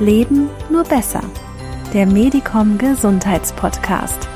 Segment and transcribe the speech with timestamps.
[0.00, 1.22] Leben nur besser.
[1.92, 4.28] Der Medicom Gesundheitspodcast.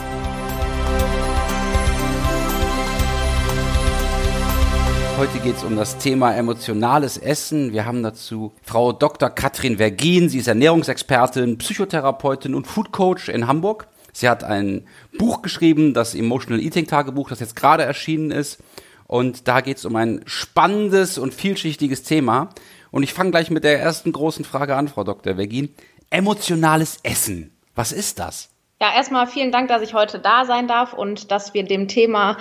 [5.16, 7.73] Heute geht es um das Thema emotionales Essen.
[7.73, 9.30] Wir haben dazu Frau Dr.
[9.30, 10.29] Katrin Vergin.
[10.29, 13.87] Sie ist Ernährungsexpertin, Psychotherapeutin und Foodcoach in Hamburg.
[14.12, 18.59] Sie hat ein Buch geschrieben, das Emotional Eating Tagebuch, das jetzt gerade erschienen ist.
[19.06, 22.48] Und da geht es um ein spannendes und vielschichtiges Thema.
[22.92, 25.34] Und ich fange gleich mit der ersten großen Frage an, Frau Dr.
[25.34, 25.74] Vergin.
[26.10, 27.50] Emotionales Essen.
[27.74, 28.50] Was ist das?
[28.80, 32.36] Ja, erstmal vielen Dank, dass ich heute da sein darf und dass wir dem Thema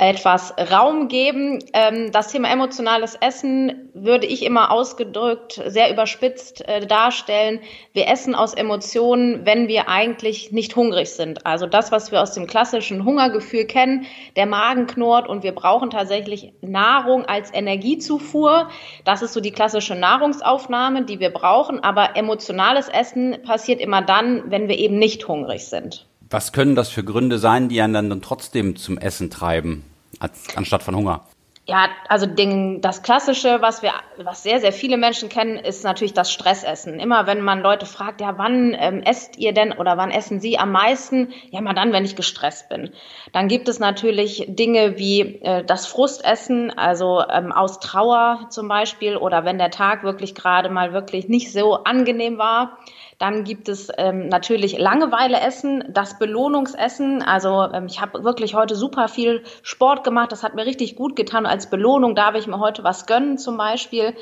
[0.00, 1.58] etwas Raum geben.
[1.74, 7.60] Ähm, das Thema emotionales Essen würde ich immer ausgedrückt sehr überspitzt äh, darstellen.
[7.92, 11.44] Wir essen aus Emotionen, wenn wir eigentlich nicht hungrig sind.
[11.44, 15.90] Also das, was wir aus dem klassischen Hungergefühl kennen, der Magen knurrt und wir brauchen
[15.90, 18.70] tatsächlich Nahrung als Energiezufuhr.
[19.04, 21.78] Das ist so die klassische Nahrungsaufnahme, die wir brauchen.
[21.84, 26.06] Aber emotionales Essen passiert immer dann, wenn wir eben nicht hungrig sind.
[26.30, 29.84] Was können das für Gründe sein, die einen dann trotzdem zum Essen treiben?
[30.20, 31.24] Als, anstatt von Hunger?
[31.66, 36.14] Ja, also den, das Klassische, was wir, was sehr, sehr viele Menschen kennen, ist natürlich
[36.14, 36.98] das Stressessen.
[36.98, 40.58] Immer wenn man Leute fragt, ja, wann ähm, esst ihr denn oder wann essen sie
[40.58, 41.32] am meisten?
[41.50, 42.90] Ja, mal dann, wenn ich gestresst bin.
[43.32, 49.16] Dann gibt es natürlich Dinge wie äh, das Frustessen, also ähm, aus Trauer zum Beispiel
[49.16, 52.78] oder wenn der Tag wirklich gerade mal wirklich nicht so angenehm war.
[53.20, 57.22] Dann gibt es ähm, natürlich Langeweileessen, das Belohnungsessen.
[57.22, 60.32] Also ähm, ich habe wirklich heute super viel Sport gemacht.
[60.32, 61.44] Das hat mir richtig gut getan.
[61.44, 64.14] Als Belohnung darf ich mir heute was gönnen zum Beispiel.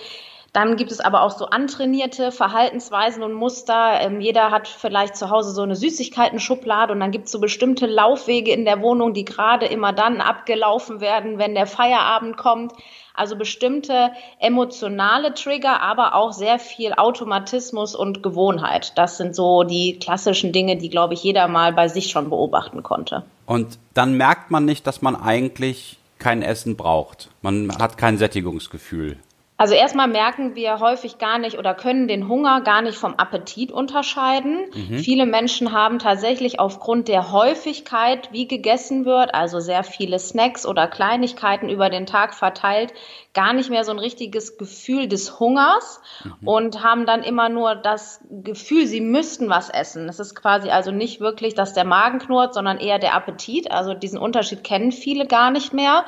[0.53, 4.01] Dann gibt es aber auch so antrainierte Verhaltensweisen und Muster.
[4.01, 7.87] Ähm, jeder hat vielleicht zu Hause so eine Süßigkeiten-Schublade und dann gibt es so bestimmte
[7.87, 12.73] Laufwege in der Wohnung, die gerade immer dann abgelaufen werden, wenn der Feierabend kommt.
[13.19, 18.93] Also bestimmte emotionale Trigger, aber auch sehr viel Automatismus und Gewohnheit.
[18.97, 22.83] Das sind so die klassischen Dinge, die, glaube ich, jeder mal bei sich schon beobachten
[22.83, 23.25] konnte.
[23.47, 27.31] Und dann merkt man nicht, dass man eigentlich kein Essen braucht.
[27.43, 29.19] Man hat kein Sättigungsgefühl.
[29.61, 33.73] Also erstmal merken wir häufig gar nicht oder können den Hunger gar nicht vom Appetit
[33.73, 34.67] unterscheiden.
[34.73, 34.99] Mhm.
[35.01, 40.87] Viele Menschen haben tatsächlich aufgrund der Häufigkeit, wie gegessen wird, also sehr viele Snacks oder
[40.87, 42.95] Kleinigkeiten über den Tag verteilt,
[43.35, 46.47] gar nicht mehr so ein richtiges Gefühl des Hungers mhm.
[46.47, 50.09] und haben dann immer nur das Gefühl, sie müssten was essen.
[50.09, 53.73] Es ist quasi also nicht wirklich, dass der Magen knurrt, sondern eher der Appetit.
[53.73, 56.05] Also diesen Unterschied kennen viele gar nicht mehr.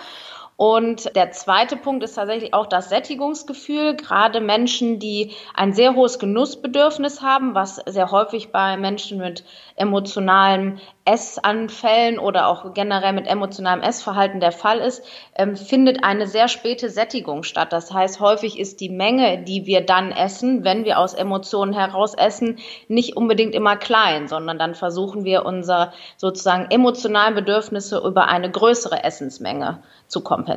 [0.61, 3.97] Und der zweite Punkt ist tatsächlich auch das Sättigungsgefühl.
[3.97, 9.43] Gerade Menschen, die ein sehr hohes Genussbedürfnis haben, was sehr häufig bei Menschen mit
[9.77, 15.03] emotionalem Essanfällen oder auch generell mit emotionalem Essverhalten der Fall ist,
[15.35, 17.73] ähm, findet eine sehr späte Sättigung statt.
[17.73, 22.13] Das heißt, häufig ist die Menge, die wir dann essen, wenn wir aus Emotionen heraus
[22.13, 28.51] essen, nicht unbedingt immer klein, sondern dann versuchen wir unsere sozusagen emotionalen Bedürfnisse über eine
[28.51, 30.50] größere Essensmenge zu kompensieren.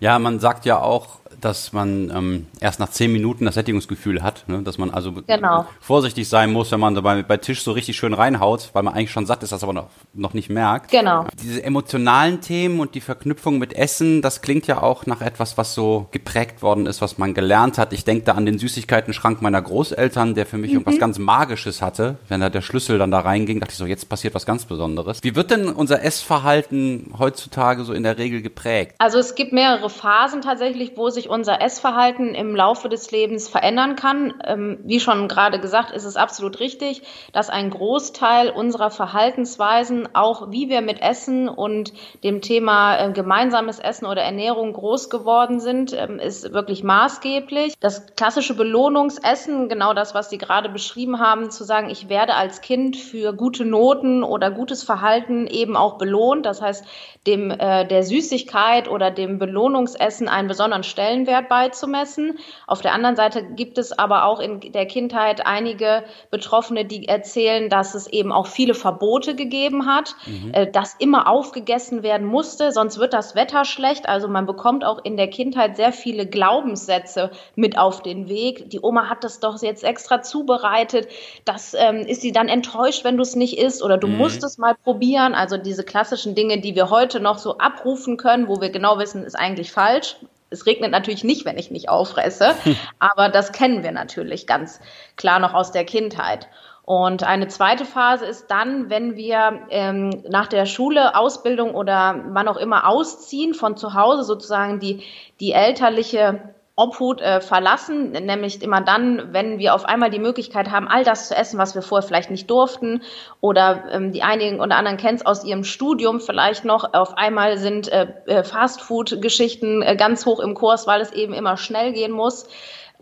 [0.00, 4.44] Ja, man sagt ja auch, dass man ähm, erst nach zehn Minuten das Sättigungsgefühl hat,
[4.48, 4.62] ne?
[4.62, 5.66] dass man also genau.
[5.80, 9.10] vorsichtig sein muss, wenn man dabei bei Tisch so richtig schön reinhaut, weil man eigentlich
[9.10, 10.90] schon satt ist, das aber noch, noch nicht merkt.
[10.90, 11.26] Genau.
[11.42, 15.74] Diese emotionalen Themen und die Verknüpfung mit Essen, das klingt ja auch nach etwas, was
[15.74, 17.92] so geprägt worden ist, was man gelernt hat.
[17.92, 20.78] Ich denke da an den Süßigkeiten-Schrank meiner Großeltern, der für mich mhm.
[20.78, 22.16] irgendwas ganz Magisches hatte.
[22.28, 25.20] Wenn da der Schlüssel dann da reinging, dachte ich so, jetzt passiert was ganz Besonderes.
[25.22, 28.94] Wie wird denn unser Essverhalten heutzutage so in der Regel geprägt?
[28.98, 33.96] Also es gibt mehrere Phasen tatsächlich, wo sich unser Essverhalten im Laufe des Lebens verändern
[33.96, 34.34] kann.
[34.44, 37.02] Ähm, wie schon gerade gesagt, ist es absolut richtig,
[37.32, 41.92] dass ein Großteil unserer Verhaltensweisen, auch wie wir mit Essen und
[42.24, 47.74] dem Thema äh, gemeinsames Essen oder Ernährung groß geworden sind, ähm, ist wirklich maßgeblich.
[47.80, 52.60] Das klassische Belohnungsessen, genau das, was Sie gerade beschrieben haben, zu sagen, ich werde als
[52.60, 56.46] Kind für gute Noten oder gutes Verhalten eben auch belohnt.
[56.46, 56.84] Das heißt,
[57.26, 62.38] dem äh, der Süßigkeit oder dem Belohnungsessen einen besonderen Stellenwert Stellenwert beizumessen.
[62.66, 67.68] Auf der anderen Seite gibt es aber auch in der Kindheit einige Betroffene, die erzählen,
[67.68, 70.52] dass es eben auch viele Verbote gegeben hat, mhm.
[70.52, 74.08] Äh, dass immer aufgegessen werden musste, sonst wird das Wetter schlecht.
[74.08, 78.70] Also man bekommt auch in der Kindheit sehr viele Glaubenssätze mit auf den Weg.
[78.70, 81.08] Die Oma hat das doch jetzt extra zubereitet.
[81.44, 84.16] Das ähm, ist sie dann enttäuscht, wenn du es nicht isst oder du mhm.
[84.16, 85.34] musst es mal probieren.
[85.34, 89.24] Also diese klassischen Dinge, die wir heute noch so abrufen können, wo wir genau wissen,
[89.24, 90.16] ist eigentlich falsch
[90.52, 92.54] es regnet natürlich nicht, wenn ich nicht auffresse,
[92.98, 94.80] aber das kennen wir natürlich ganz
[95.16, 96.48] klar noch aus der Kindheit.
[96.84, 102.48] Und eine zweite Phase ist dann, wenn wir ähm, nach der Schule, Ausbildung oder wann
[102.48, 105.04] auch immer ausziehen von zu Hause, sozusagen die,
[105.38, 110.88] die elterliche Obhut äh, verlassen, nämlich immer dann, wenn wir auf einmal die Möglichkeit haben,
[110.88, 113.02] all das zu essen, was wir vorher vielleicht nicht durften.
[113.42, 116.94] Oder ähm, die einigen oder anderen kennen aus ihrem Studium vielleicht noch.
[116.94, 121.58] Auf einmal sind äh, äh Fastfood-Geschichten äh, ganz hoch im Kurs, weil es eben immer
[121.58, 122.46] schnell gehen muss.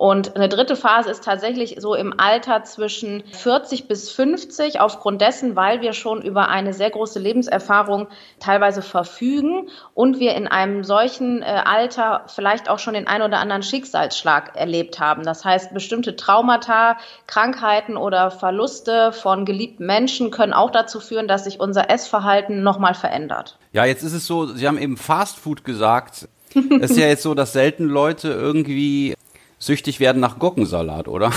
[0.00, 5.56] Und eine dritte Phase ist tatsächlich so im Alter zwischen 40 bis 50, aufgrund dessen,
[5.56, 8.08] weil wir schon über eine sehr große Lebenserfahrung
[8.38, 13.40] teilweise verfügen und wir in einem solchen äh, Alter vielleicht auch schon den ein oder
[13.40, 15.22] anderen Schicksalsschlag erlebt haben.
[15.22, 21.44] Das heißt, bestimmte Traumata, Krankheiten oder Verluste von geliebten Menschen können auch dazu führen, dass
[21.44, 23.58] sich unser Essverhalten nochmal verändert.
[23.74, 26.26] Ja, jetzt ist es so, Sie haben eben Fast Food gesagt.
[26.54, 29.14] Es ist ja jetzt so, dass selten Leute irgendwie
[29.60, 31.30] süchtig werden nach Gurkensalat, oder?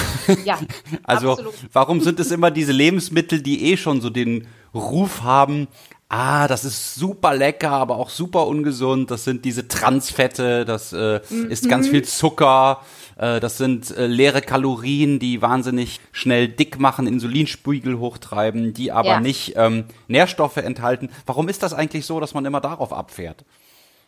[0.46, 0.58] Ja.
[1.04, 1.54] also absolut.
[1.72, 5.68] warum sind es immer diese Lebensmittel, die eh schon so den Ruf haben,
[6.10, 9.12] ah, das ist super lecker, aber auch super ungesund.
[9.12, 11.50] Das sind diese Transfette, das äh, mhm.
[11.50, 12.82] ist ganz viel Zucker,
[13.18, 19.10] äh, das sind äh, leere Kalorien, die wahnsinnig schnell dick machen, Insulinspiegel hochtreiben, die aber
[19.10, 19.20] ja.
[19.20, 21.10] nicht ähm, Nährstoffe enthalten.
[21.26, 23.44] Warum ist das eigentlich so, dass man immer darauf abfährt?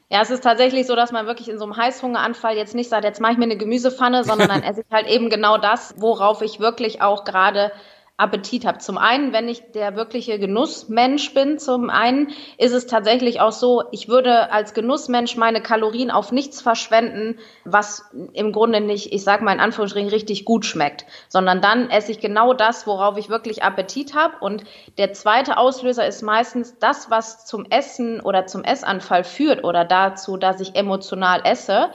[0.10, 3.04] Ja, es ist tatsächlich so, dass man wirklich in so einem Heißhungeranfall jetzt nicht sagt,
[3.04, 6.42] jetzt mache ich mir eine Gemüsepfanne, sondern dann esse ich halt eben genau das, worauf
[6.42, 7.72] ich wirklich auch gerade
[8.18, 8.78] Appetit habe.
[8.78, 13.84] Zum einen, wenn ich der wirkliche Genussmensch bin, zum einen ist es tatsächlich auch so,
[13.92, 19.44] ich würde als Genussmensch meine Kalorien auf nichts verschwenden, was im Grunde nicht, ich sage
[19.44, 23.64] mal in Anführungsstrichen, richtig gut schmeckt, sondern dann esse ich genau das, worauf ich wirklich
[23.64, 24.36] Appetit habe.
[24.40, 24.64] Und
[24.98, 30.38] der zweite Auslöser ist meistens das, was zum Essen oder zum Essanfall führt oder dazu,
[30.38, 31.90] dass ich emotional esse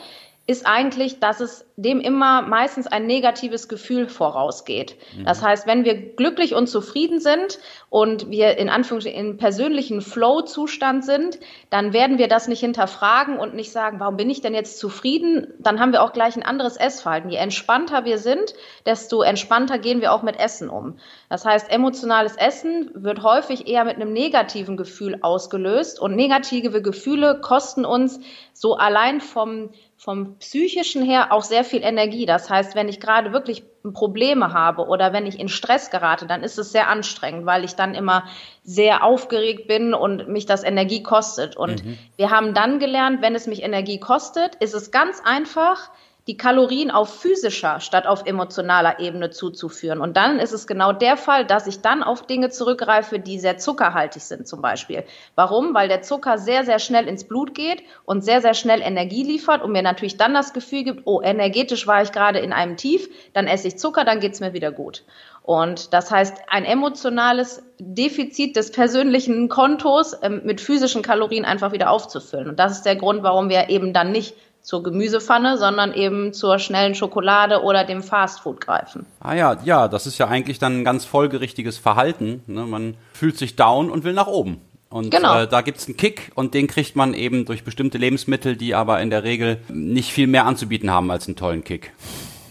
[0.50, 4.96] ist eigentlich, dass es dem immer meistens ein negatives Gefühl vorausgeht.
[5.16, 5.24] Mhm.
[5.24, 11.04] Das heißt, wenn wir glücklich und zufrieden sind und wir in Anführungsstrichen im persönlichen Flow-Zustand
[11.04, 11.38] sind,
[11.70, 15.54] dann werden wir das nicht hinterfragen und nicht sagen, warum bin ich denn jetzt zufrieden?
[15.60, 17.30] Dann haben wir auch gleich ein anderes Essverhalten.
[17.30, 18.52] Je entspannter wir sind,
[18.84, 20.98] desto entspannter gehen wir auch mit Essen um.
[21.28, 27.40] Das heißt, emotionales Essen wird häufig eher mit einem negativen Gefühl ausgelöst und negative Gefühle
[27.40, 28.18] kosten uns
[28.52, 29.70] so allein vom
[30.00, 32.24] vom psychischen her auch sehr viel Energie.
[32.24, 36.42] Das heißt, wenn ich gerade wirklich Probleme habe oder wenn ich in Stress gerate, dann
[36.42, 38.24] ist es sehr anstrengend, weil ich dann immer
[38.64, 41.54] sehr aufgeregt bin und mich das Energie kostet.
[41.54, 41.98] Und mhm.
[42.16, 45.90] wir haben dann gelernt, wenn es mich Energie kostet, ist es ganz einfach,
[46.26, 50.00] die Kalorien auf physischer statt auf emotionaler Ebene zuzuführen.
[50.00, 53.58] Und dann ist es genau der Fall, dass ich dann auf Dinge zurückgreife, die sehr
[53.58, 55.04] zuckerhaltig sind zum Beispiel.
[55.34, 55.74] Warum?
[55.74, 59.62] Weil der Zucker sehr, sehr schnell ins Blut geht und sehr, sehr schnell Energie liefert
[59.62, 63.08] und mir natürlich dann das Gefühl gibt, oh, energetisch war ich gerade in einem Tief,
[63.32, 65.04] dann esse ich Zucker, dann geht's mir wieder gut.
[65.42, 71.90] Und das heißt, ein emotionales Defizit des persönlichen Kontos ähm, mit physischen Kalorien einfach wieder
[71.90, 72.48] aufzufüllen.
[72.50, 76.58] Und das ist der Grund, warum wir eben dann nicht zur Gemüsepfanne, sondern eben zur
[76.58, 79.06] schnellen Schokolade oder dem Fastfood greifen.
[79.20, 82.42] Ah ja, ja, das ist ja eigentlich dann ein ganz folgerichtiges Verhalten.
[82.46, 82.66] Ne?
[82.66, 84.60] Man fühlt sich down und will nach oben.
[84.90, 85.42] Und genau.
[85.42, 89.00] äh, da gibt's einen Kick und den kriegt man eben durch bestimmte Lebensmittel, die aber
[89.00, 91.92] in der Regel nicht viel mehr anzubieten haben als einen tollen Kick.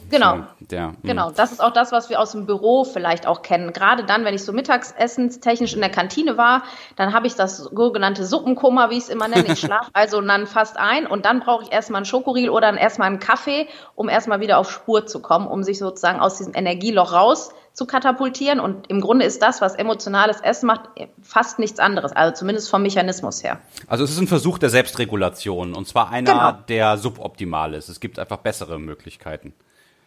[0.09, 0.45] Genau.
[0.59, 0.97] Der, hm.
[1.03, 1.31] genau.
[1.31, 3.73] Das ist auch das, was wir aus dem Büro vielleicht auch kennen.
[3.73, 6.63] Gerade dann, wenn ich so mittagsessenstechnisch in der Kantine war,
[6.95, 9.51] dann habe ich das sogenannte Suppenkoma, wie ich es immer nenne.
[9.51, 12.77] Ich schlafe also dann fast ein und dann brauche ich erstmal einen Schokoriegel oder dann
[12.77, 16.53] erstmal einen Kaffee, um erstmal wieder auf Spur zu kommen, um sich sozusagen aus diesem
[16.55, 18.59] Energieloch raus zu katapultieren.
[18.59, 20.89] Und im Grunde ist das, was emotionales Essen macht,
[21.21, 22.11] fast nichts anderes.
[22.11, 23.59] Also zumindest vom Mechanismus her.
[23.87, 26.51] Also es ist ein Versuch der Selbstregulation und zwar einer, genau.
[26.67, 27.89] der suboptimal ist.
[27.89, 29.53] Es gibt einfach bessere Möglichkeiten.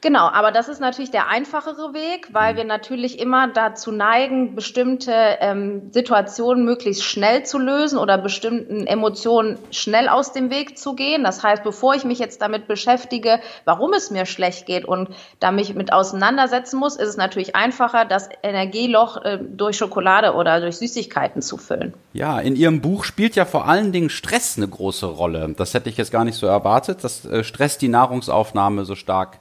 [0.02, 2.56] Genau, aber das ist natürlich der einfachere Weg, weil mhm.
[2.56, 9.58] wir natürlich immer dazu neigen, bestimmte ähm, Situationen möglichst schnell zu lösen oder bestimmten Emotionen
[9.70, 11.22] schnell aus dem Weg zu gehen.
[11.22, 15.52] Das heißt, bevor ich mich jetzt damit beschäftige, warum es mir schlecht geht und da
[15.52, 20.78] mich mit auseinandersetzen muss, ist es natürlich einfacher, das Energieloch äh, durch Schokolade oder durch
[20.78, 21.94] Süßigkeiten zu füllen.
[22.12, 25.54] Ja, in Ihrem Buch spielt ja vor allen Dingen Stress eine große Rolle.
[25.56, 29.38] Das hätte ich jetzt gar nicht so erwartet, dass äh, Stress die Nahrungsaufnahme so stark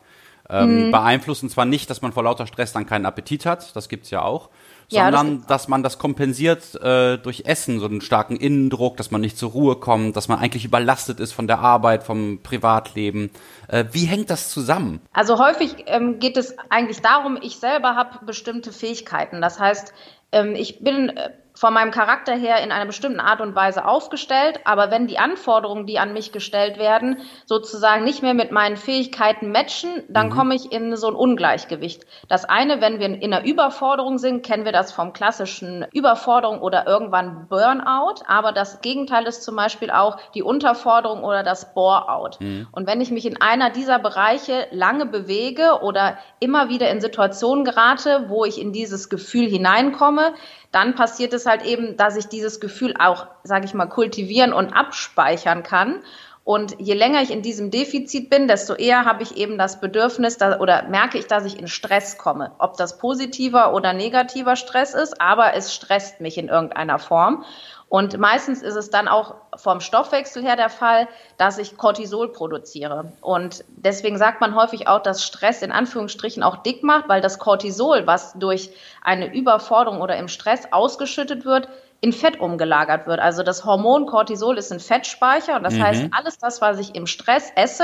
[0.51, 0.91] ähm, mhm.
[0.91, 4.21] beeinflussen zwar nicht, dass man vor lauter Stress dann keinen Appetit hat, das gibt's ja
[4.21, 4.49] auch,
[4.89, 9.11] sondern ja, das dass man das kompensiert äh, durch Essen, so einen starken Innendruck, dass
[9.11, 13.31] man nicht zur Ruhe kommt, dass man eigentlich überlastet ist von der Arbeit, vom Privatleben.
[13.67, 15.01] Äh, wie hängt das zusammen?
[15.13, 19.41] Also häufig ähm, geht es eigentlich darum, ich selber habe bestimmte Fähigkeiten.
[19.41, 19.93] Das heißt,
[20.31, 24.59] ähm, ich bin äh, von meinem Charakter her in einer bestimmten Art und Weise aufgestellt,
[24.63, 29.51] aber wenn die Anforderungen, die an mich gestellt werden, sozusagen nicht mehr mit meinen Fähigkeiten
[29.51, 30.31] matchen, dann mhm.
[30.31, 32.05] komme ich in so ein Ungleichgewicht.
[32.29, 36.87] Das eine, wenn wir in einer Überforderung sind, kennen wir das vom klassischen Überforderung oder
[36.87, 42.37] irgendwann Burnout, aber das Gegenteil ist zum Beispiel auch die Unterforderung oder das Boreout.
[42.39, 42.67] Mhm.
[42.71, 47.65] Und wenn ich mich in einer dieser Bereiche lange bewege oder immer wieder in Situationen
[47.65, 50.33] gerate, wo ich in dieses Gefühl hineinkomme,
[50.71, 54.73] dann passiert es halt eben, dass ich dieses Gefühl auch, sage ich mal, kultivieren und
[54.73, 56.01] abspeichern kann.
[56.43, 60.37] Und je länger ich in diesem Defizit bin, desto eher habe ich eben das Bedürfnis
[60.37, 62.51] da, oder merke ich, dass ich in Stress komme.
[62.57, 67.45] Ob das positiver oder negativer Stress ist, aber es stresst mich in irgendeiner Form.
[67.91, 73.11] Und meistens ist es dann auch vom Stoffwechsel her der Fall, dass ich Cortisol produziere.
[73.19, 77.37] Und deswegen sagt man häufig auch, dass Stress in Anführungsstrichen auch dick macht, weil das
[77.37, 78.69] Cortisol, was durch
[79.01, 81.67] eine Überforderung oder im Stress ausgeschüttet wird,
[81.99, 83.19] in Fett umgelagert wird.
[83.19, 85.83] Also das Hormon Cortisol ist ein Fettspeicher und das mhm.
[85.83, 87.83] heißt, alles das, was ich im Stress esse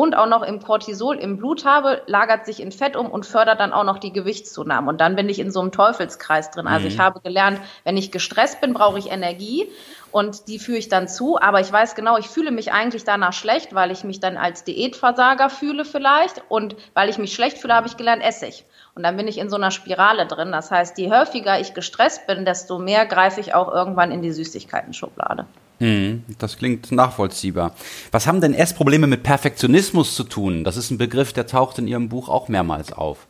[0.00, 3.60] und auch noch im Cortisol im Blut habe, lagert sich in Fett um und fördert
[3.60, 4.88] dann auch noch die Gewichtszunahme.
[4.88, 6.66] Und dann bin ich in so einem Teufelskreis drin.
[6.66, 6.86] Also mhm.
[6.86, 9.68] ich habe gelernt, wenn ich gestresst bin, brauche ich Energie
[10.10, 11.38] und die führe ich dann zu.
[11.38, 14.64] Aber ich weiß genau, ich fühle mich eigentlich danach schlecht, weil ich mich dann als
[14.64, 16.44] Diätversager fühle vielleicht.
[16.48, 18.64] Und weil ich mich schlecht fühle, habe ich gelernt, esse ich.
[18.94, 20.50] Und dann bin ich in so einer Spirale drin.
[20.50, 24.32] Das heißt, je häufiger ich gestresst bin, desto mehr greife ich auch irgendwann in die
[24.32, 25.44] Süßigkeiten-Schublade.
[25.80, 27.74] Hm, das klingt nachvollziehbar.
[28.12, 30.62] Was haben denn Essprobleme mit Perfektionismus zu tun?
[30.62, 33.26] Das ist ein Begriff, der taucht in Ihrem Buch auch mehrmals auf.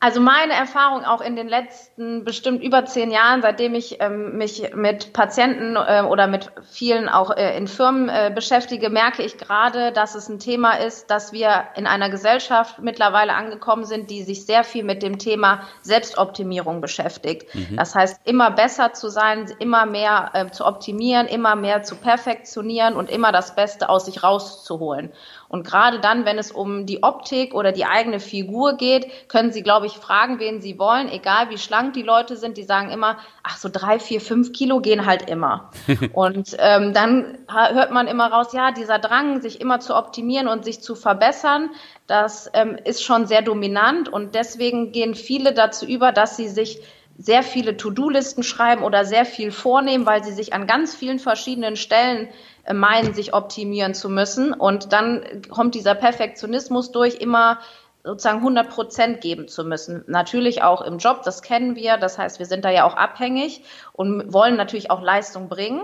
[0.00, 4.72] Also meine Erfahrung auch in den letzten bestimmt über zehn Jahren, seitdem ich ähm, mich
[4.74, 9.90] mit Patienten äh, oder mit vielen auch äh, in Firmen äh, beschäftige, merke ich gerade,
[9.90, 14.46] dass es ein Thema ist, dass wir in einer Gesellschaft mittlerweile angekommen sind, die sich
[14.46, 17.52] sehr viel mit dem Thema Selbstoptimierung beschäftigt.
[17.54, 17.76] Mhm.
[17.76, 22.94] Das heißt, immer besser zu sein, immer mehr äh, zu optimieren, immer mehr zu perfektionieren
[22.94, 25.12] und immer das Beste aus sich rauszuholen.
[25.48, 29.62] Und gerade dann, wenn es um die Optik oder die eigene Figur geht, können Sie,
[29.62, 32.56] glaube ich, fragen, wen Sie wollen, egal wie schlank die Leute sind.
[32.58, 35.70] Die sagen immer, ach, so drei, vier, fünf Kilo gehen halt immer.
[36.12, 40.64] und ähm, dann hört man immer raus, ja, dieser Drang, sich immer zu optimieren und
[40.64, 41.70] sich zu verbessern,
[42.06, 44.08] das ähm, ist schon sehr dominant.
[44.08, 46.80] Und deswegen gehen viele dazu über, dass sie sich
[47.18, 51.76] sehr viele To-Do-Listen schreiben oder sehr viel vornehmen, weil sie sich an ganz vielen verschiedenen
[51.76, 52.28] Stellen
[52.64, 54.54] äh, meinen, sich optimieren zu müssen.
[54.54, 57.58] Und dann kommt dieser Perfektionismus durch, immer
[58.04, 60.04] sozusagen 100 Prozent geben zu müssen.
[60.06, 61.96] Natürlich auch im Job, das kennen wir.
[61.96, 65.82] Das heißt, wir sind da ja auch abhängig und wollen natürlich auch Leistung bringen.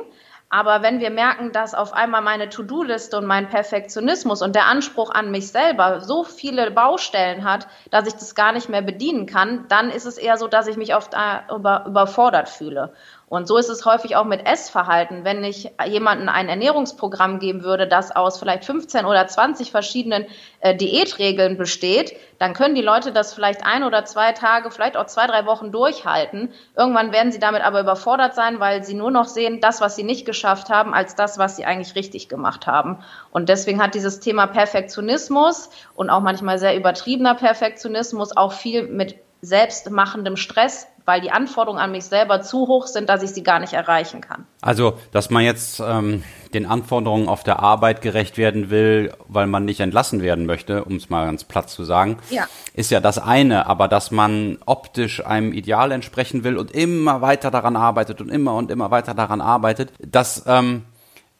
[0.54, 5.10] Aber wenn wir merken, dass auf einmal meine To-Do-Liste und mein Perfektionismus und der Anspruch
[5.10, 9.66] an mich selber so viele Baustellen hat, dass ich das gar nicht mehr bedienen kann,
[9.68, 12.92] dann ist es eher so, dass ich mich oft äh, über, überfordert fühle.
[13.34, 15.24] Und so ist es häufig auch mit Essverhalten.
[15.24, 20.26] Wenn ich jemandem ein Ernährungsprogramm geben würde, das aus vielleicht 15 oder 20 verschiedenen
[20.60, 25.06] äh, Diätregeln besteht, dann können die Leute das vielleicht ein oder zwei Tage, vielleicht auch
[25.06, 26.52] zwei, drei Wochen durchhalten.
[26.76, 30.04] Irgendwann werden sie damit aber überfordert sein, weil sie nur noch sehen, das, was sie
[30.04, 33.02] nicht geschafft haben, als das, was sie eigentlich richtig gemacht haben.
[33.32, 39.23] Und deswegen hat dieses Thema Perfektionismus und auch manchmal sehr übertriebener Perfektionismus auch viel mit
[39.44, 43.58] selbstmachendem Stress weil die Anforderungen an mich selber zu hoch sind, dass ich sie gar
[43.60, 44.46] nicht erreichen kann.
[44.62, 46.24] Also, dass man jetzt ähm,
[46.54, 50.96] den Anforderungen auf der Arbeit gerecht werden will, weil man nicht entlassen werden möchte, um
[50.96, 52.46] es mal ganz platt zu sagen, ja.
[52.72, 53.66] ist ja das eine.
[53.66, 58.54] Aber dass man optisch einem Ideal entsprechen will und immer weiter daran arbeitet und immer
[58.54, 60.84] und immer weiter daran arbeitet, das ähm,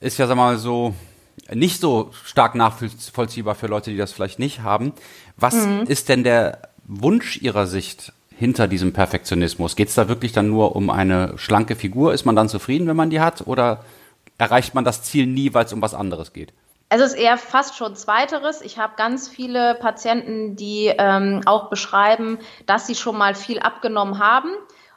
[0.00, 0.94] ist ja, sag mal, so
[1.52, 4.92] nicht so stark nachvollziehbar für Leute, die das vielleicht nicht haben.
[5.36, 5.84] Was mhm.
[5.86, 9.76] ist denn der Wunsch Ihrer Sicht hinter diesem Perfektionismus?
[9.76, 12.12] Geht es da wirklich dann nur um eine schlanke Figur?
[12.12, 13.46] Ist man dann zufrieden, wenn man die hat?
[13.46, 13.84] Oder
[14.38, 16.52] erreicht man das Ziel nie, weil es um was anderes geht?
[16.88, 18.60] Es ist eher fast schon Zweiteres.
[18.60, 24.18] Ich habe ganz viele Patienten, die ähm, auch beschreiben, dass sie schon mal viel abgenommen
[24.18, 24.50] haben,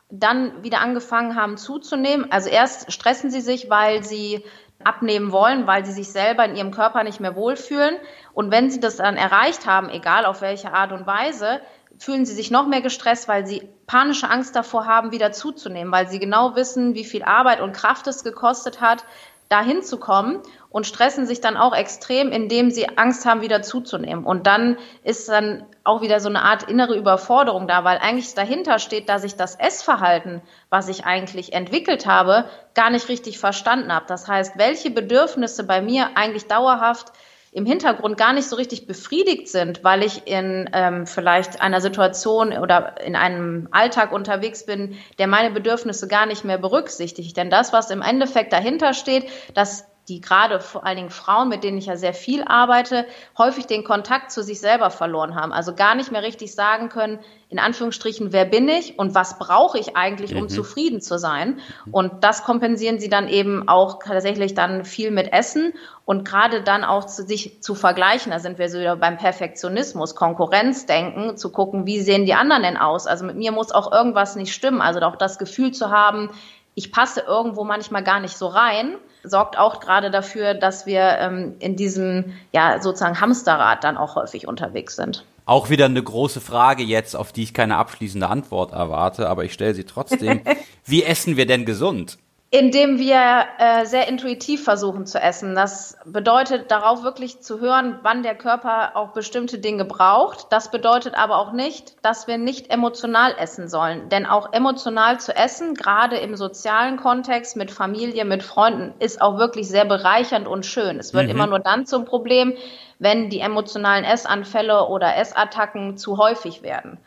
[0.09, 2.31] dann wieder angefangen haben zuzunehmen.
[2.31, 4.43] Also erst stressen sie sich, weil sie
[4.83, 7.95] abnehmen wollen, weil sie sich selber in ihrem Körper nicht mehr wohlfühlen.
[8.33, 11.61] Und wenn sie das dann erreicht haben, egal auf welche Art und Weise,
[11.99, 16.07] fühlen sie sich noch mehr gestresst, weil sie panische Angst davor haben, wieder zuzunehmen, weil
[16.07, 19.03] sie genau wissen, wie viel Arbeit und Kraft es gekostet hat,
[19.49, 24.25] da hinzukommen und stressen sich dann auch extrem, indem sie Angst haben, wieder zuzunehmen.
[24.25, 28.77] Und dann ist dann auch wieder so eine Art innere Überforderung da, weil eigentlich dahinter
[28.77, 34.05] steht, dass ich das Essverhalten, was ich eigentlich entwickelt habe, gar nicht richtig verstanden habe.
[34.07, 37.13] Das heißt, welche Bedürfnisse bei mir eigentlich dauerhaft
[37.57, 42.55] im Hintergrund gar nicht so richtig befriedigt sind, weil ich in ähm, vielleicht einer Situation
[42.55, 47.35] oder in einem Alltag unterwegs bin, der meine Bedürfnisse gar nicht mehr berücksichtigt.
[47.35, 51.63] Denn das, was im Endeffekt dahinter steht, dass die gerade vor allen Dingen Frauen, mit
[51.63, 53.05] denen ich ja sehr viel arbeite,
[53.37, 55.51] häufig den Kontakt zu sich selber verloren haben.
[55.51, 59.77] Also gar nicht mehr richtig sagen können, in Anführungsstrichen, wer bin ich und was brauche
[59.79, 60.49] ich eigentlich, um mhm.
[60.49, 61.59] zufrieden zu sein.
[61.91, 65.73] Und das kompensieren sie dann eben auch tatsächlich dann viel mit Essen
[66.03, 68.31] und gerade dann auch zu sich zu vergleichen.
[68.31, 72.77] Da sind wir so wieder beim Perfektionismus, Konkurrenzdenken, zu gucken, wie sehen die anderen denn
[72.77, 73.07] aus?
[73.07, 74.81] Also mit mir muss auch irgendwas nicht stimmen.
[74.81, 76.29] Also auch das Gefühl zu haben,
[76.77, 81.55] ich passe irgendwo manchmal gar nicht so rein sorgt auch gerade dafür, dass wir ähm,
[81.57, 85.25] in diesem ja sozusagen Hamsterrad dann auch häufig unterwegs sind.
[85.45, 89.53] Auch wieder eine große Frage jetzt, auf die ich keine abschließende Antwort erwarte, aber ich
[89.53, 90.41] stelle sie trotzdem.
[90.85, 92.19] Wie essen wir denn gesund?
[92.49, 95.53] Indem wir äh, sehr intuitiv versuchen zu essen.
[95.53, 100.47] Das bedeutet darauf wirklich zu hören, wann der Körper auch bestimmte Dinge braucht.
[100.49, 104.07] Das bedeutet aber auch nicht, dass wir nicht emotional essen sollen.
[104.07, 109.37] Denn auch emotional zu essen, gerade im sozialen Kontext mit Familie, mit Freunden, ist auch
[109.37, 110.99] wirklich sehr bereichernd und schön.
[110.99, 111.31] Es wird mhm.
[111.31, 112.53] immer nur dann zum Problem,
[112.97, 116.97] wenn die emotionalen Essanfälle oder Essattacken zu häufig werden.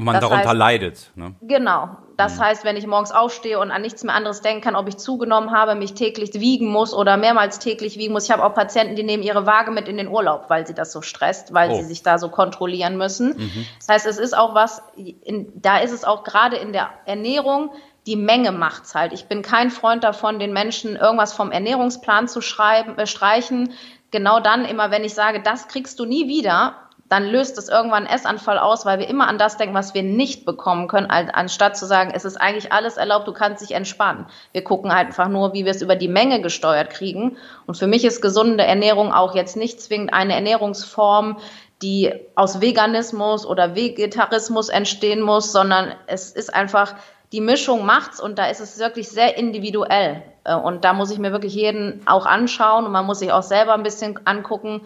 [0.00, 1.10] Und man das darunter heißt, leidet.
[1.14, 1.34] Ne?
[1.42, 1.90] Genau.
[2.16, 2.40] Das mhm.
[2.40, 5.50] heißt, wenn ich morgens aufstehe und an nichts mehr anderes denken kann, ob ich zugenommen
[5.50, 8.24] habe, mich täglich wiegen muss oder mehrmals täglich wiegen muss.
[8.24, 10.92] Ich habe auch Patienten, die nehmen ihre Waage mit in den Urlaub, weil sie das
[10.92, 11.76] so stresst, weil oh.
[11.76, 13.36] sie sich da so kontrollieren müssen.
[13.36, 13.66] Mhm.
[13.78, 17.70] Das heißt, es ist auch was, in, da ist es auch gerade in der Ernährung,
[18.06, 19.12] die Menge macht's halt.
[19.12, 23.72] Ich bin kein Freund davon, den Menschen irgendwas vom Ernährungsplan zu schreiben, äh, streichen.
[24.10, 26.74] Genau dann immer, wenn ich sage, das kriegst du nie wieder,
[27.10, 30.04] dann löst es irgendwann einen Essanfall aus, weil wir immer an das denken, was wir
[30.04, 34.26] nicht bekommen können, anstatt zu sagen, es ist eigentlich alles erlaubt, du kannst dich entspannen.
[34.52, 37.36] Wir gucken halt einfach nur, wie wir es über die Menge gesteuert kriegen.
[37.66, 41.38] Und für mich ist gesunde Ernährung auch jetzt nicht zwingend eine Ernährungsform,
[41.82, 46.94] die aus Veganismus oder Vegetarismus entstehen muss, sondern es ist einfach,
[47.32, 50.22] die Mischung macht's und da ist es wirklich sehr individuell.
[50.44, 53.42] Äh, und da muss ich mir wirklich jeden auch anschauen und man muss sich auch
[53.42, 54.82] selber ein bisschen angucken,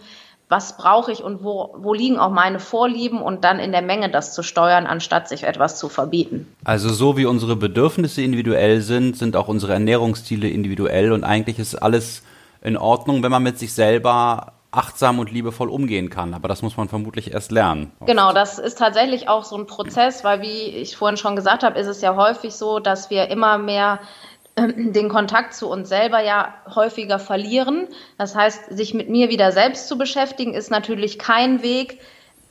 [0.49, 4.11] was brauche ich und wo, wo liegen auch meine Vorlieben und dann in der Menge
[4.11, 6.47] das zu steuern, anstatt sich etwas zu verbieten.
[6.65, 11.77] Also so wie unsere Bedürfnisse individuell sind, sind auch unsere Ernährungsziele individuell und eigentlich ist
[11.77, 12.23] alles
[12.63, 16.35] in Ordnung, wenn man mit sich selber achtsam und liebevoll umgehen kann.
[16.35, 17.92] Aber das muss man vermutlich erst lernen.
[18.07, 21.79] Genau, das ist tatsächlich auch so ein Prozess, weil wie ich vorhin schon gesagt habe,
[21.79, 24.01] ist es ja häufig so, dass wir immer mehr
[24.57, 27.88] den Kontakt zu uns selber ja häufiger verlieren.
[28.19, 32.01] Das heißt, sich mit mir wieder selbst zu beschäftigen, ist natürlich kein Weg,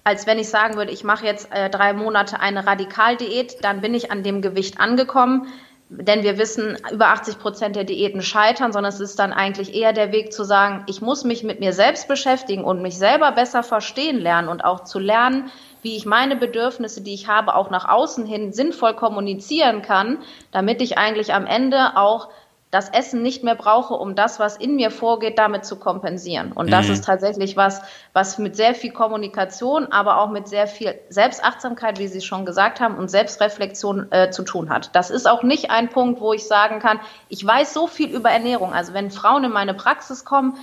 [0.03, 3.93] als wenn ich sagen würde, ich mache jetzt äh, drei Monate eine Radikaldiät, dann bin
[3.93, 5.47] ich an dem Gewicht angekommen.
[5.89, 9.93] Denn wir wissen, über 80 Prozent der Diäten scheitern, sondern es ist dann eigentlich eher
[9.93, 13.63] der Weg zu sagen, ich muss mich mit mir selbst beschäftigen und mich selber besser
[13.63, 15.51] verstehen lernen und auch zu lernen,
[15.83, 20.19] wie ich meine Bedürfnisse, die ich habe, auch nach außen hin sinnvoll kommunizieren kann,
[20.51, 22.29] damit ich eigentlich am Ende auch
[22.73, 26.51] das Essen nicht mehr brauche, um das, was in mir vorgeht, damit zu kompensieren.
[26.53, 26.93] Und das mhm.
[26.93, 32.07] ist tatsächlich was, was mit sehr viel Kommunikation, aber auch mit sehr viel Selbstachtsamkeit, wie
[32.07, 34.95] Sie schon gesagt haben, und Selbstreflexion äh, zu tun hat.
[34.95, 38.31] Das ist auch nicht ein Punkt, wo ich sagen kann, ich weiß so viel über
[38.31, 38.73] Ernährung.
[38.73, 40.57] Also wenn Frauen in meine Praxis kommen,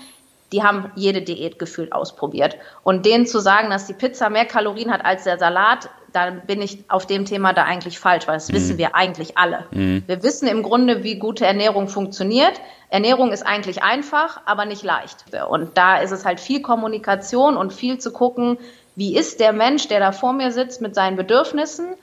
[0.53, 2.57] die haben jede Diät gefühlt ausprobiert.
[2.83, 6.61] Und denen zu sagen, dass die Pizza mehr Kalorien hat als der Salat, dann bin
[6.61, 8.55] ich auf dem Thema da eigentlich falsch, weil das mhm.
[8.55, 9.67] wissen wir eigentlich alle.
[9.71, 10.03] Mhm.
[10.07, 12.61] Wir wissen im Grunde, wie gute Ernährung funktioniert.
[12.89, 15.25] Ernährung ist eigentlich einfach, aber nicht leicht.
[15.49, 18.59] Und da ist es halt viel Kommunikation und viel zu gucken,
[18.97, 21.95] wie ist der Mensch, der da vor mir sitzt mit seinen Bedürfnissen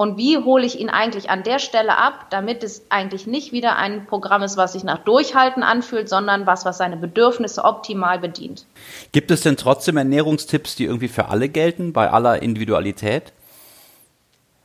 [0.00, 3.76] und wie hole ich ihn eigentlich an der Stelle ab, damit es eigentlich nicht wieder
[3.76, 8.64] ein Programm ist, was sich nach Durchhalten anfühlt, sondern was, was seine Bedürfnisse optimal bedient.
[9.12, 13.34] Gibt es denn trotzdem Ernährungstipps, die irgendwie für alle gelten, bei aller Individualität?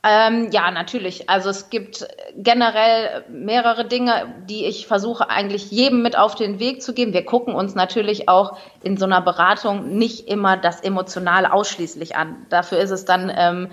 [0.02, 1.28] Ähm, ja, natürlich.
[1.28, 6.80] Also es gibt generell mehrere Dinge, die ich versuche eigentlich jedem mit auf den Weg
[6.80, 7.12] zu geben.
[7.12, 12.46] Wir gucken uns natürlich auch in so einer Beratung nicht immer das Emotionale ausschließlich an.
[12.48, 13.68] Dafür ist es dann ähm,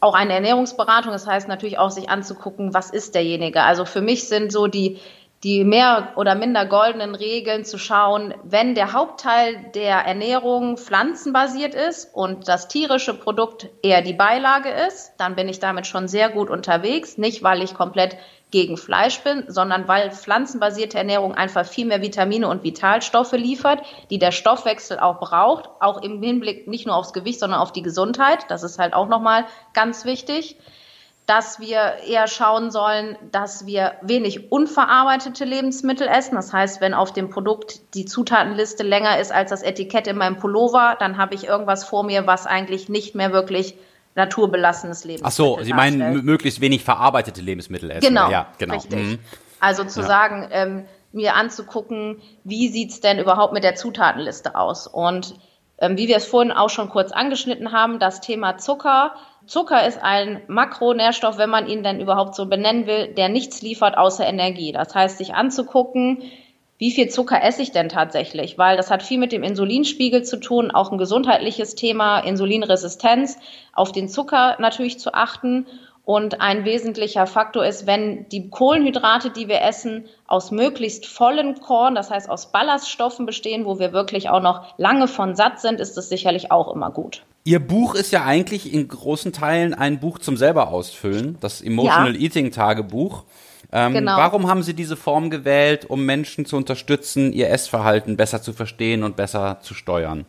[0.00, 1.12] auch eine Ernährungsberatung.
[1.12, 3.62] Das heißt natürlich auch sich anzugucken, was ist derjenige.
[3.62, 4.98] Also für mich sind so die,
[5.46, 12.12] die mehr oder minder goldenen Regeln zu schauen, wenn der Hauptteil der Ernährung pflanzenbasiert ist
[12.12, 16.50] und das tierische Produkt eher die Beilage ist, dann bin ich damit schon sehr gut
[16.50, 17.16] unterwegs.
[17.16, 18.16] Nicht, weil ich komplett
[18.50, 24.18] gegen Fleisch bin, sondern weil pflanzenbasierte Ernährung einfach viel mehr Vitamine und Vitalstoffe liefert, die
[24.18, 28.46] der Stoffwechsel auch braucht, auch im Hinblick nicht nur aufs Gewicht, sondern auf die Gesundheit.
[28.48, 30.56] Das ist halt auch nochmal ganz wichtig.
[31.26, 36.36] Dass wir eher schauen sollen, dass wir wenig unverarbeitete Lebensmittel essen.
[36.36, 40.38] Das heißt, wenn auf dem Produkt die Zutatenliste länger ist als das Etikett in meinem
[40.38, 43.76] Pullover, dann habe ich irgendwas vor mir, was eigentlich nicht mehr wirklich
[44.14, 45.98] naturbelassenes Lebensmittel Ach so, Sie darstellt.
[45.98, 48.06] meinen möglichst wenig verarbeitete Lebensmittel essen.
[48.06, 48.74] Genau, ja, genau.
[48.74, 48.98] richtig.
[48.98, 49.18] Mhm.
[49.58, 50.06] Also zu ja.
[50.06, 54.86] sagen, ähm, mir anzugucken, wie sieht's denn überhaupt mit der Zutatenliste aus?
[54.86, 55.34] Und
[55.78, 59.14] ähm, wie wir es vorhin auch schon kurz angeschnitten haben, das Thema Zucker.
[59.46, 63.96] Zucker ist ein Makronährstoff, wenn man ihn denn überhaupt so benennen will, der nichts liefert
[63.96, 64.72] außer Energie.
[64.72, 66.22] Das heißt, sich anzugucken,
[66.78, 68.58] wie viel Zucker esse ich denn tatsächlich?
[68.58, 73.38] Weil das hat viel mit dem Insulinspiegel zu tun, auch ein gesundheitliches Thema, Insulinresistenz,
[73.72, 75.66] auf den Zucker natürlich zu achten
[76.06, 81.96] und ein wesentlicher Faktor ist, wenn die Kohlenhydrate, die wir essen, aus möglichst vollen Korn,
[81.96, 85.96] das heißt aus Ballaststoffen bestehen, wo wir wirklich auch noch lange von satt sind, ist
[85.96, 87.24] das sicherlich auch immer gut.
[87.42, 92.14] Ihr Buch ist ja eigentlich in großen Teilen ein Buch zum selber ausfüllen, das Emotional
[92.14, 92.20] ja.
[92.20, 93.24] Eating Tagebuch.
[93.72, 94.16] Ähm, genau.
[94.16, 99.02] Warum haben Sie diese Form gewählt, um Menschen zu unterstützen, ihr Essverhalten besser zu verstehen
[99.02, 100.24] und besser zu steuern?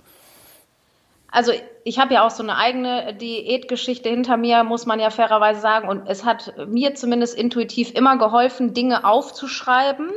[1.32, 1.52] Also
[1.84, 5.88] ich habe ja auch so eine eigene Diätgeschichte hinter mir, muss man ja fairerweise sagen.
[5.90, 10.12] Und es hat mir zumindest intuitiv immer geholfen, Dinge aufzuschreiben.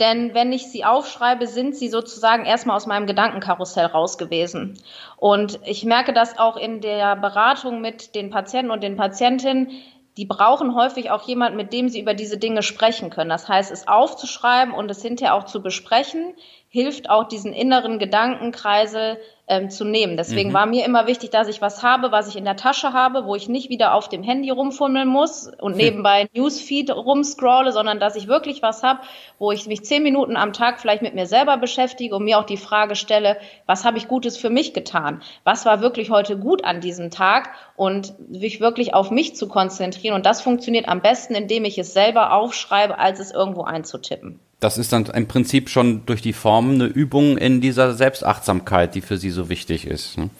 [0.00, 4.80] Denn wenn ich sie aufschreibe, sind sie sozusagen erstmal aus meinem Gedankenkarussell raus gewesen.
[5.16, 9.70] Und ich merke das auch in der Beratung mit den Patienten und den Patientinnen.
[10.16, 13.30] Die brauchen häufig auch jemand, mit dem sie über diese Dinge sprechen können.
[13.30, 16.34] Das heißt, es aufzuschreiben und es hinterher auch zu besprechen,
[16.68, 19.18] hilft auch diesen inneren Gedankenkreisel
[19.48, 20.16] ähm, zu nehmen.
[20.16, 20.54] Deswegen mhm.
[20.54, 23.34] war mir immer wichtig, dass ich was habe, was ich in der Tasche habe, wo
[23.34, 28.28] ich nicht wieder auf dem Handy rumfummeln muss und nebenbei Newsfeed rumscrolle, sondern dass ich
[28.28, 29.00] wirklich was habe,
[29.38, 32.46] wo ich mich zehn Minuten am Tag vielleicht mit mir selber beschäftige und mir auch
[32.46, 35.22] die Frage stelle, was habe ich Gutes für mich getan?
[35.44, 37.50] Was war wirklich heute gut an diesem Tag?
[37.76, 40.14] Und mich wirklich auf mich zu konzentrieren.
[40.14, 44.78] Und das funktioniert am besten, indem ich es selber aufschreibe, als es irgendwo einzutippen das
[44.78, 49.16] ist dann im Prinzip schon durch die Form eine Übung in dieser Selbstachtsamkeit, die für
[49.16, 50.18] Sie so wichtig ist.
[50.18, 50.30] Ne?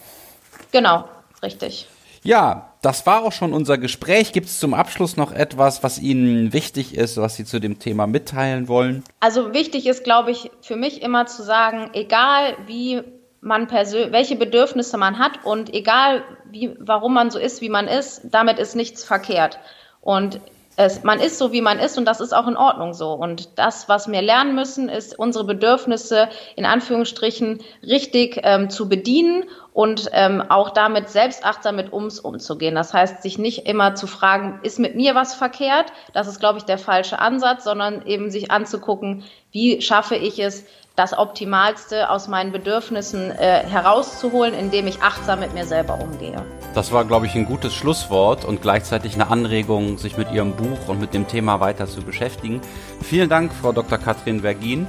[0.72, 1.08] Genau,
[1.42, 1.86] richtig.
[2.24, 4.32] Ja, das war auch schon unser Gespräch.
[4.32, 8.06] Gibt es zum Abschluss noch etwas, was Ihnen wichtig ist, was Sie zu dem Thema
[8.06, 9.04] mitteilen wollen?
[9.20, 13.02] Also wichtig ist, glaube ich, für mich immer zu sagen, egal wie
[13.40, 18.22] man welche Bedürfnisse man hat und egal wie, warum man so ist, wie man ist,
[18.24, 19.60] damit ist nichts verkehrt.
[20.00, 20.40] Und
[20.78, 23.12] es, man ist so, wie man ist und das ist auch in Ordnung so.
[23.12, 29.42] Und das, was wir lernen müssen, ist, unsere Bedürfnisse in Anführungsstrichen richtig ähm, zu bedienen
[29.72, 32.76] und ähm, auch damit selbstachtsam mit uns umzugehen.
[32.76, 35.86] Das heißt, sich nicht immer zu fragen, ist mit mir was verkehrt?
[36.12, 40.64] Das ist, glaube ich, der falsche Ansatz, sondern eben sich anzugucken, wie schaffe ich es,
[40.98, 46.44] das Optimalste aus meinen Bedürfnissen äh, herauszuholen, indem ich achtsam mit mir selber umgehe.
[46.74, 50.88] Das war, glaube ich, ein gutes Schlusswort und gleichzeitig eine Anregung, sich mit Ihrem Buch
[50.88, 52.60] und mit dem Thema weiter zu beschäftigen.
[53.00, 53.98] Vielen Dank, Frau Dr.
[53.98, 54.88] Katrin Vergin.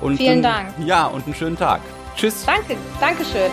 [0.00, 0.68] Und Vielen einen, Dank.
[0.84, 1.80] Ja, und einen schönen Tag.
[2.16, 2.44] Tschüss.
[2.44, 3.50] Danke, Dankeschön.